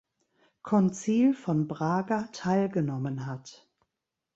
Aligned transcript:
Konzil 0.63 1.35
von 1.35 1.67
Braga 1.67 2.23
teilgenommen 2.31 3.27
hat. 3.27 3.67